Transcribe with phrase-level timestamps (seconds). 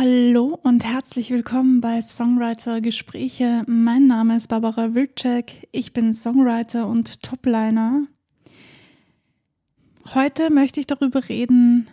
[0.00, 3.64] Hallo und herzlich willkommen bei Songwriter Gespräche.
[3.66, 5.66] Mein Name ist Barbara Wilczek.
[5.72, 8.06] Ich bin Songwriter und Topliner.
[10.14, 11.88] Heute möchte ich darüber reden,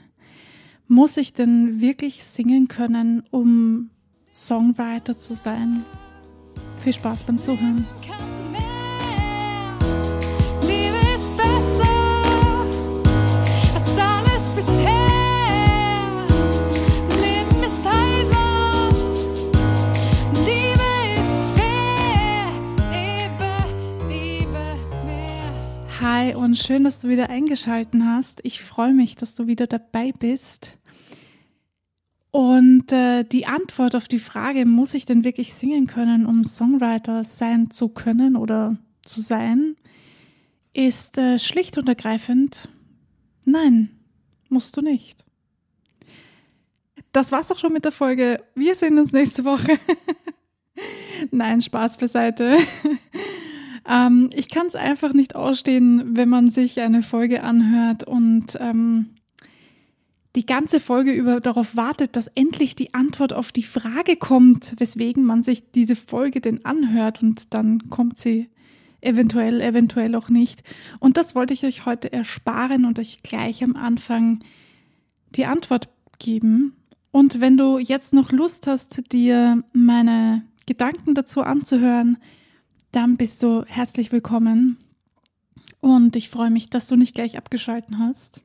[0.88, 3.90] muss ich denn wirklich singen können, um
[4.32, 5.84] Songwriter zu sein?
[6.84, 7.88] Viel Spaß beim Zuhören.
[26.56, 28.42] Schön, dass du wieder eingeschalten hast.
[28.44, 30.78] Ich freue mich, dass du wieder dabei bist.
[32.32, 37.24] Und äh, die Antwort auf die Frage, muss ich denn wirklich singen können, um Songwriter
[37.24, 39.76] sein zu können oder zu sein,
[40.74, 42.68] ist äh, schlicht und ergreifend,
[43.46, 43.90] nein,
[44.50, 45.24] musst du nicht.
[47.14, 48.44] Das war's auch schon mit der Folge.
[48.56, 49.80] Wir sehen uns nächste Woche.
[51.32, 52.58] nein, Spaß beiseite.
[53.88, 59.16] ähm, ich kann es einfach nicht ausstehen, wenn man sich eine Folge anhört und ähm,
[60.36, 65.24] die ganze Folge über darauf wartet, dass endlich die Antwort auf die Frage kommt, weswegen
[65.24, 68.50] man sich diese Folge denn anhört und dann kommt sie
[69.02, 70.64] eventuell, eventuell auch nicht.
[71.00, 74.40] Und das wollte ich euch heute ersparen und euch gleich am Anfang
[75.36, 75.90] die Antwort
[76.20, 76.76] geben.
[77.12, 82.18] Und wenn du jetzt noch Lust hast, dir meine Gedanken dazu anzuhören,
[82.96, 84.78] dann bist du herzlich willkommen.
[85.82, 88.42] Und ich freue mich, dass du nicht gleich abgeschalten hast.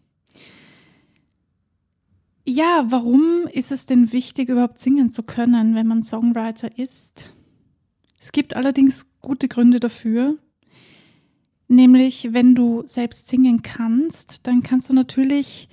[2.45, 7.33] Ja, warum ist es denn wichtig, überhaupt singen zu können, wenn man Songwriter ist?
[8.19, 10.37] Es gibt allerdings gute Gründe dafür.
[11.69, 15.69] Nämlich, wenn du selbst singen kannst, dann kannst du natürlich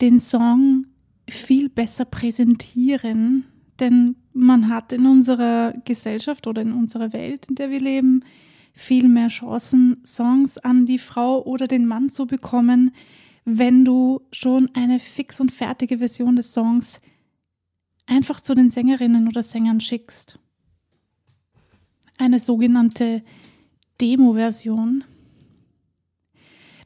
[0.00, 0.86] den Song
[1.28, 3.44] viel besser präsentieren,
[3.80, 8.24] denn man hat in unserer Gesellschaft oder in unserer Welt, in der wir leben,
[8.72, 12.92] viel mehr Chancen, Songs an die Frau oder den Mann zu bekommen,
[13.44, 17.00] wenn du schon eine fix und fertige Version des Songs
[18.06, 20.38] einfach zu den Sängerinnen oder Sängern schickst.
[22.18, 23.22] Eine sogenannte
[24.00, 25.04] Demo-Version.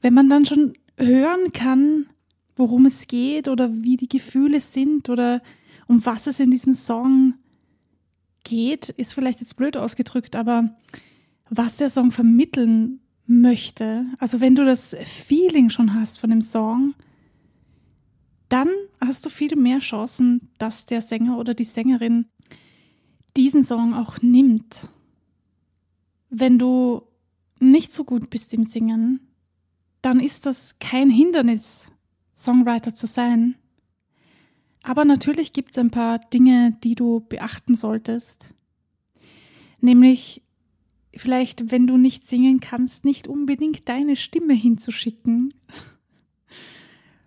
[0.00, 2.06] Wenn man dann schon hören kann,
[2.56, 5.42] worum es geht oder wie die Gefühle sind oder
[5.86, 7.34] um was es in diesem Song
[8.44, 10.76] geht, ist vielleicht jetzt blöd ausgedrückt, aber
[11.48, 16.94] was der Song vermitteln möchte, also wenn du das Feeling schon hast von dem Song,
[18.48, 18.68] dann
[19.00, 22.26] hast du viel mehr Chancen, dass der Sänger oder die Sängerin
[23.36, 24.88] diesen Song auch nimmt.
[26.28, 27.02] Wenn du
[27.60, 29.20] nicht so gut bist im Singen,
[30.02, 31.92] dann ist das kein Hindernis,
[32.34, 33.56] Songwriter zu sein.
[34.82, 38.54] Aber natürlich gibt es ein paar Dinge, die du beachten solltest.
[39.80, 40.42] Nämlich
[41.14, 45.54] vielleicht, wenn du nicht singen kannst, nicht unbedingt deine Stimme hinzuschicken.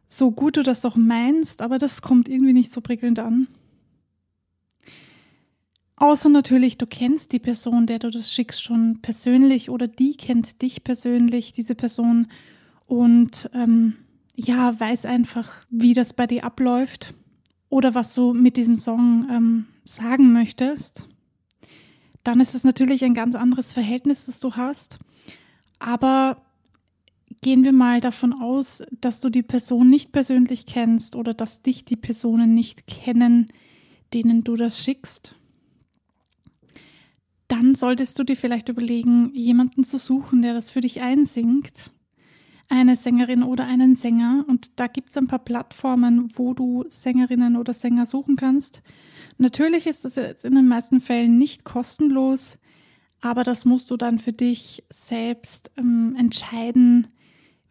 [0.08, 3.48] So gut du das auch meinst, aber das kommt irgendwie nicht so prickelnd an.
[5.98, 10.62] Außer natürlich, du kennst die Person, der du das schickst, schon persönlich oder die kennt
[10.62, 12.28] dich persönlich, diese Person,
[12.86, 13.96] und ähm,
[14.36, 17.16] ja, weiß einfach, wie das bei dir abläuft
[17.70, 21.08] oder was du mit diesem Song ähm, sagen möchtest
[22.26, 24.98] dann ist es natürlich ein ganz anderes Verhältnis, das du hast.
[25.80, 26.42] Aber
[27.42, 31.86] gehen wir mal davon aus, dass du die Person nicht persönlich kennst oder dass dich
[31.86, 33.54] die Personen nicht kennen,
[34.14, 35.36] denen du das schickst.
[37.48, 41.92] Dann solltest du dir vielleicht überlegen, jemanden zu suchen, der das für dich einsingt.
[42.68, 44.46] Eine Sängerin oder einen Sänger.
[44.48, 48.82] Und da gibt es ein paar Plattformen, wo du Sängerinnen oder Sänger suchen kannst.
[49.38, 52.58] Natürlich ist das jetzt in den meisten Fällen nicht kostenlos,
[53.22, 57.08] aber das musst du dann für dich selbst ähm, entscheiden,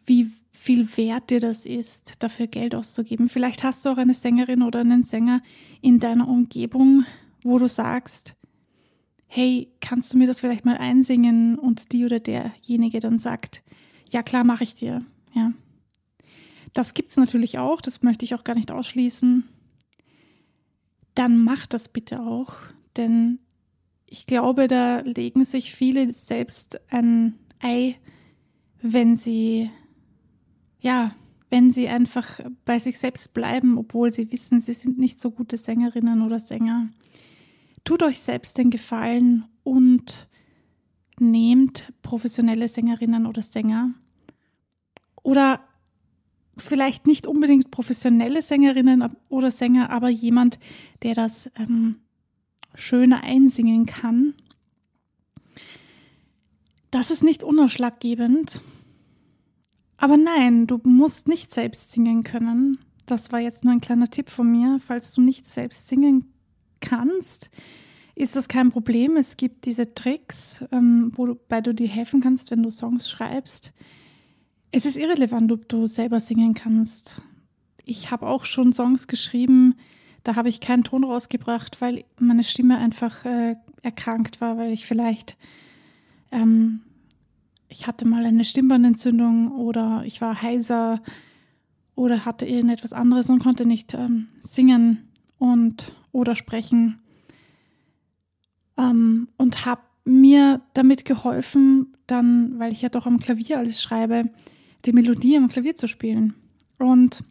[0.05, 3.29] wie viel wert dir das ist, dafür Geld auszugeben.
[3.29, 5.41] Vielleicht hast du auch eine Sängerin oder einen Sänger
[5.81, 7.05] in deiner Umgebung,
[7.43, 8.35] wo du sagst,
[9.27, 11.59] hey, kannst du mir das vielleicht mal einsingen?
[11.59, 13.63] Und die oder derjenige dann sagt,
[14.15, 15.05] ja klar, mache ich dir.
[15.33, 15.53] Ja.
[16.73, 19.43] Das es natürlich auch, das möchte ich auch gar nicht ausschließen
[21.15, 22.53] dann mach das bitte auch,
[22.97, 23.39] denn
[24.05, 27.95] ich glaube, da legen sich viele selbst ein Ei,
[28.81, 29.71] wenn sie,
[30.79, 31.15] ja,
[31.49, 35.57] wenn sie einfach bei sich selbst bleiben, obwohl sie wissen, sie sind nicht so gute
[35.57, 36.89] Sängerinnen oder Sänger.
[37.85, 40.27] Tut euch selbst den Gefallen und
[41.19, 43.93] nehmt professionelle Sängerinnen oder Sänger.
[45.25, 45.61] Oder
[46.55, 50.59] vielleicht nicht unbedingt professionelle Sängerinnen oder Sänger, aber jemand,
[51.01, 51.95] der das ähm,
[52.75, 54.35] schöner einsingen kann.
[56.91, 58.61] Das ist nicht unausschlaggebend.
[59.97, 62.77] Aber nein, du musst nicht selbst singen können.
[63.07, 64.79] Das war jetzt nur ein kleiner Tipp von mir.
[64.85, 66.31] Falls du nicht selbst singen
[66.81, 67.49] kannst,
[68.13, 69.17] ist das kein Problem.
[69.17, 73.73] Es gibt diese Tricks, ähm, wobei du dir helfen kannst, wenn du Songs schreibst.
[74.77, 77.21] Es ist irrelevant, ob du selber singen kannst.
[77.85, 79.75] Ich habe auch schon Songs geschrieben,
[80.25, 84.85] da habe ich keinen Ton rausgebracht, weil meine Stimme einfach äh, erkrankt war, weil ich
[84.85, 85.37] vielleicht,
[86.29, 86.81] ähm,
[87.69, 91.01] ich hatte mal eine Stimmbandentzündung oder ich war heiser
[91.95, 95.07] oder hatte irgendetwas anderes und konnte nicht ähm, singen
[95.37, 96.99] und oder sprechen
[98.77, 104.25] ähm, und habe mir damit geholfen, dann, weil ich ja doch am Klavier alles schreibe,
[104.85, 106.35] die Melodie am Klavier zu spielen.
[106.77, 107.23] Und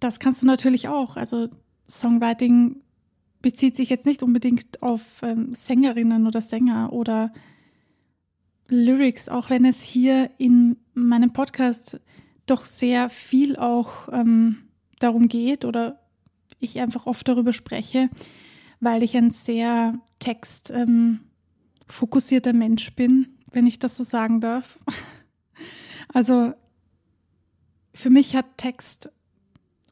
[0.00, 1.16] das kannst du natürlich auch.
[1.16, 1.48] Also
[1.88, 2.82] Songwriting
[3.42, 7.32] bezieht sich jetzt nicht unbedingt auf ähm, Sängerinnen oder Sänger oder
[8.68, 12.00] Lyrics, auch wenn es hier in meinem Podcast
[12.46, 14.58] doch sehr viel auch ähm,
[14.98, 16.00] darum geht oder
[16.58, 18.10] ich einfach oft darüber spreche,
[18.80, 24.78] weil ich ein sehr textfokussierter ähm, Mensch bin, wenn ich das so sagen darf.
[26.12, 26.54] Also
[27.92, 29.10] für mich hat Text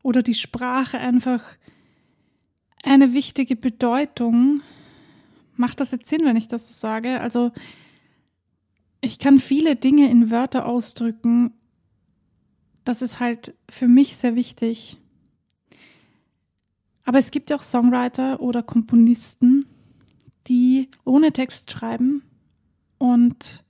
[0.03, 1.45] oder die Sprache einfach
[2.83, 4.63] eine wichtige Bedeutung.
[5.57, 7.21] Macht das jetzt Sinn, wenn ich das so sage?
[7.21, 7.53] Also
[9.01, 11.53] ich kann viele Dinge in Wörter ausdrücken.
[12.85, 14.99] Das ist halt für mich sehr wichtig.
[17.05, 19.67] Aber es gibt ja auch Songwriter oder Komponisten,
[20.47, 22.23] die ohne Text schreiben
[22.99, 23.65] und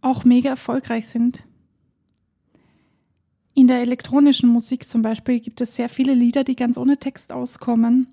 [0.00, 1.46] auch mega erfolgreich sind.
[3.58, 7.32] In der elektronischen Musik zum Beispiel gibt es sehr viele Lieder, die ganz ohne Text
[7.32, 8.08] auskommen.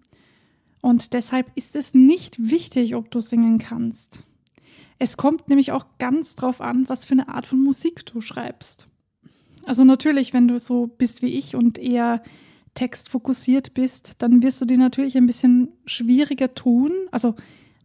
[0.79, 4.23] Und deshalb ist es nicht wichtig, ob du singen kannst.
[4.99, 8.87] Es kommt nämlich auch ganz drauf an, was für eine Art von Musik du schreibst.
[9.65, 12.23] Also natürlich, wenn du so bist wie ich und eher
[12.73, 16.93] textfokussiert bist, dann wirst du dir natürlich ein bisschen schwieriger tun.
[17.11, 17.35] Also,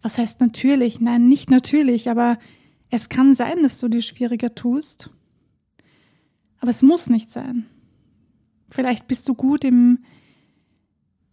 [0.01, 1.01] was heißt natürlich?
[1.01, 2.39] Nein, nicht natürlich, aber
[2.89, 5.11] es kann sein, dass du dir schwieriger tust.
[6.61, 7.67] Aber es muss nicht sein.
[8.69, 10.01] Vielleicht bist du gut im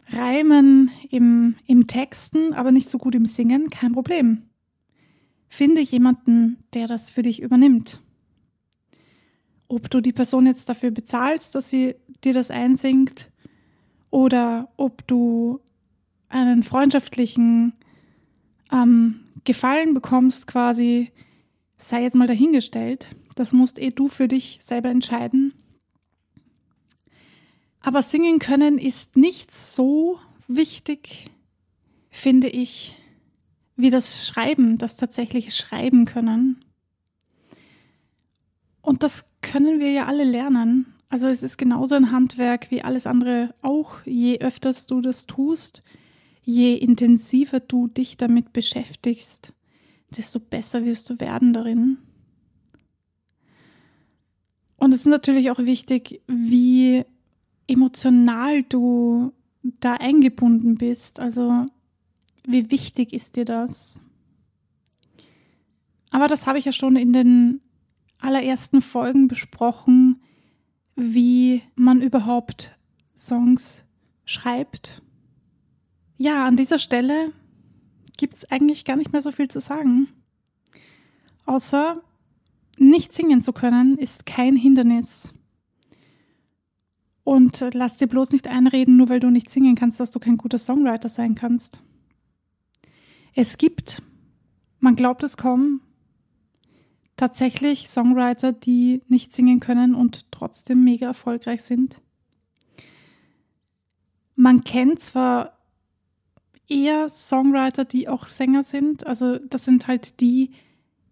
[0.08, 4.42] Reimen, im, im Texten, aber nicht so gut im Singen, kein Problem.
[5.48, 8.00] Finde jemanden, der das für dich übernimmt.
[9.68, 13.30] Ob du die Person jetzt dafür bezahlst, dass sie dir das einsingt,
[14.10, 15.60] oder ob du
[16.28, 17.74] einen freundschaftlichen
[18.72, 21.12] ähm, Gefallen bekommst, quasi,
[21.76, 23.08] sei jetzt mal dahingestellt.
[23.36, 25.52] Das musst eh du für dich selber entscheiden.
[27.80, 30.18] Aber singen können ist nicht so
[30.48, 31.30] wichtig,
[32.10, 32.96] finde ich,
[33.76, 36.64] wie das Schreiben, das tatsächliche Schreiben können.
[38.80, 40.94] Und das können wir ja alle lernen.
[41.08, 44.00] Also es ist genauso ein Handwerk wie alles andere auch.
[44.06, 45.82] Je öfters du das tust,
[46.42, 49.52] je intensiver du dich damit beschäftigst,
[50.16, 51.98] desto besser wirst du werden darin.
[54.76, 57.04] Und es ist natürlich auch wichtig, wie
[57.66, 59.32] emotional du
[59.80, 61.18] da eingebunden bist.
[61.20, 61.66] Also
[62.46, 64.00] wie wichtig ist dir das?
[66.10, 67.60] Aber das habe ich ja schon in den
[68.18, 70.22] allerersten Folgen besprochen,
[70.94, 72.76] wie man überhaupt
[73.16, 73.84] Songs
[74.24, 75.02] schreibt.
[76.16, 77.32] Ja, an dieser Stelle
[78.16, 80.08] gibt es eigentlich gar nicht mehr so viel zu sagen.
[81.44, 82.02] Außer
[82.76, 85.32] nicht singen zu können ist kein Hindernis.
[87.24, 90.36] Und lass dir bloß nicht einreden, nur weil du nicht singen kannst, dass du kein
[90.36, 91.80] guter Songwriter sein kannst.
[93.34, 94.02] Es gibt,
[94.78, 95.80] man glaubt es kaum,
[97.16, 102.00] tatsächlich Songwriter, die nicht singen können und trotzdem mega erfolgreich sind.
[104.36, 105.58] Man kennt zwar
[106.68, 110.52] eher Songwriter, die auch Sänger sind, also das sind halt die,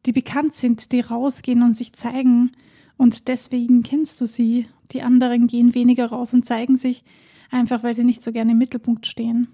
[0.07, 2.53] die bekannt sind, die rausgehen und sich zeigen
[2.97, 4.67] und deswegen kennst du sie.
[4.93, 7.05] Die anderen gehen weniger raus und zeigen sich,
[7.51, 9.49] einfach weil sie nicht so gerne im Mittelpunkt stehen.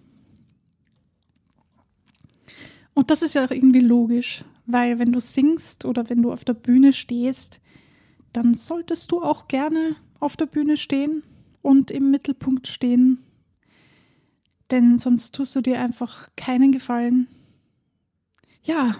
[2.94, 6.44] Und das ist ja auch irgendwie logisch, weil wenn du singst oder wenn du auf
[6.44, 7.60] der Bühne stehst,
[8.32, 11.22] dann solltest du auch gerne auf der Bühne stehen
[11.62, 13.20] und im Mittelpunkt stehen.
[14.70, 17.28] Denn sonst tust du dir einfach keinen Gefallen.
[18.62, 18.96] Ja,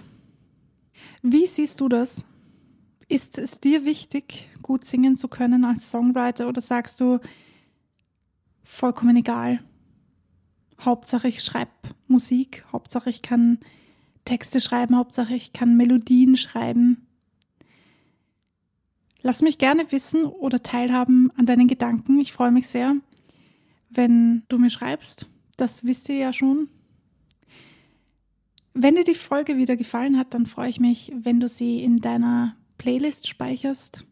[1.22, 2.26] wie siehst du das?
[3.08, 7.18] Ist es dir wichtig, gut singen zu können als Songwriter oder sagst du,
[8.62, 9.60] vollkommen egal?
[10.80, 11.70] Hauptsache ich schreibe
[12.06, 13.58] Musik, Hauptsache ich kann
[14.24, 17.06] Texte schreiben, Hauptsache ich kann Melodien schreiben.
[19.22, 22.18] Lass mich gerne wissen oder teilhaben an deinen Gedanken.
[22.18, 22.96] Ich freue mich sehr,
[23.90, 25.26] wenn du mir schreibst.
[25.56, 26.68] Das wisst ihr ja schon.
[28.72, 31.98] Wenn dir die Folge wieder gefallen hat, dann freue ich mich, wenn du sie in
[32.00, 34.06] deiner Playlist speicherst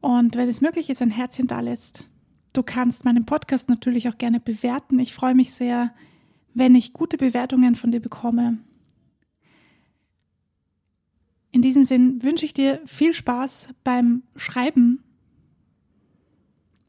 [0.00, 2.08] und wenn es möglich ist, ein Herzchen da lässt.
[2.52, 4.98] Du kannst meinen Podcast natürlich auch gerne bewerten.
[4.98, 5.94] Ich freue mich sehr,
[6.54, 8.58] wenn ich gute Bewertungen von dir bekomme.
[11.50, 15.02] In diesem Sinn wünsche ich dir viel Spaß beim Schreiben.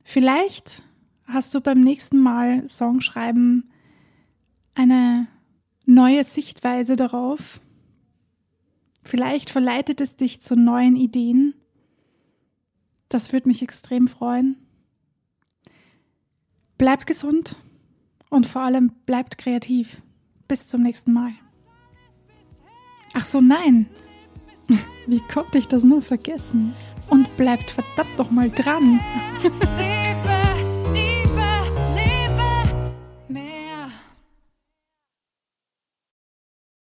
[0.03, 0.83] Vielleicht
[1.25, 3.71] hast du beim nächsten Mal Songschreiben
[4.73, 5.27] eine
[5.89, 7.59] neue Sichtweise darauf.
[9.03, 11.55] Vielleicht verleitet es dich zu neuen Ideen.
[13.09, 14.55] Das würde mich extrem freuen.
[16.77, 17.55] Bleibt gesund
[18.29, 20.01] und vor allem bleibt kreativ.
[20.47, 21.31] Bis zum nächsten Mal.
[23.13, 23.87] Ach so, nein.
[25.07, 26.73] Wie konnte ich das nur vergessen?
[27.09, 28.99] Und bleibt verdammt doch mal dran.